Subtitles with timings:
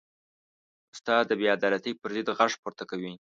[0.93, 3.13] استاد د بېعدالتۍ پر ضد غږ پورته کوي.